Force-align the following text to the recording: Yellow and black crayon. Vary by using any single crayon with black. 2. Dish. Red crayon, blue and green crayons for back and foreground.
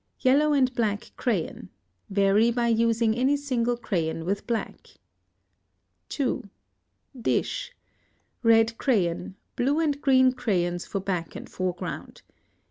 Yellow 0.21 0.51
and 0.51 0.73
black 0.73 1.11
crayon. 1.15 1.69
Vary 2.09 2.49
by 2.49 2.69
using 2.69 3.15
any 3.15 3.37
single 3.37 3.77
crayon 3.77 4.25
with 4.25 4.47
black. 4.47 4.87
2. 6.09 6.49
Dish. 7.21 7.71
Red 8.41 8.79
crayon, 8.79 9.35
blue 9.55 9.79
and 9.79 10.01
green 10.01 10.31
crayons 10.31 10.87
for 10.87 10.99
back 11.01 11.35
and 11.35 11.47
foreground. 11.47 12.23